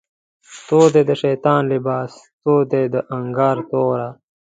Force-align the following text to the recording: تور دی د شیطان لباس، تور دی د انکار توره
تور 0.67 0.87
دی 0.95 1.03
د 1.09 1.11
شیطان 1.23 1.61
لباس، 1.71 2.11
تور 2.41 2.61
دی 2.71 2.83
د 2.93 2.95
انکار 3.17 3.57
توره 3.69 4.09